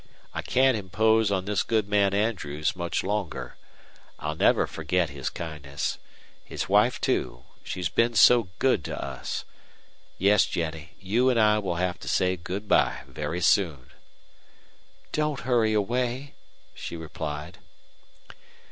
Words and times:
"I 0.33 0.41
can't 0.41 0.75
impose 0.75 1.31
on 1.31 1.45
this 1.45 1.61
good 1.61 1.87
man 1.87 2.11
Andrews 2.15 2.75
much 2.75 3.03
longer. 3.03 3.55
I'll 4.17 4.33
never 4.33 4.65
forget 4.65 5.11
his 5.11 5.29
kindness. 5.29 5.99
His 6.43 6.67
wife, 6.67 6.99
too 6.99 7.43
she's 7.63 7.87
been 7.87 8.15
so 8.15 8.47
good 8.57 8.83
to 8.85 8.99
us. 8.99 9.45
Yes, 10.17 10.47
Jennie, 10.47 10.95
you 10.99 11.29
and 11.29 11.39
I 11.39 11.59
will 11.59 11.75
have 11.75 11.99
to 11.99 12.07
say 12.07 12.35
good 12.35 12.67
by 12.67 13.03
very 13.07 13.41
soon." 13.41 13.91
"Don't 15.11 15.41
hurry 15.41 15.73
away," 15.73 16.33
she 16.73 16.97
replied. 16.97 17.59